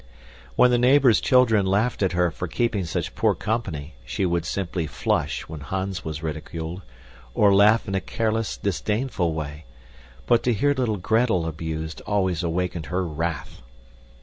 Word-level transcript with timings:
When 0.55 0.71
the 0.71 0.79
neighbors' 0.79 1.21
children 1.21 1.67
laughed 1.67 2.01
at 2.01 2.13
her 2.13 2.31
for 2.31 2.47
keeping 2.47 2.85
such 2.85 3.13
poor 3.13 3.35
company, 3.35 3.93
she 4.03 4.25
would 4.25 4.45
simply 4.45 4.87
flush 4.87 5.43
when 5.43 5.59
Hans 5.59 6.03
was 6.03 6.23
ridiculed, 6.23 6.81
or 7.35 7.53
laugh 7.53 7.87
in 7.87 7.93
a 7.93 8.01
careless, 8.01 8.57
disdainful 8.57 9.35
way, 9.35 9.65
but 10.25 10.41
to 10.41 10.53
hear 10.55 10.73
little 10.73 10.97
Gretel 10.97 11.45
abused 11.45 12.01
always 12.07 12.41
awakened 12.41 12.87
her 12.87 13.05
wrath. 13.05 13.61